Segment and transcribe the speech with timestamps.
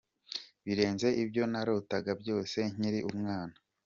[0.65, 3.55] Birenze ibyo narotaga byose nkiri umwana.